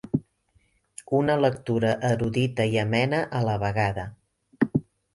[1.17, 4.11] Una lectura erudita i amena a la vegada.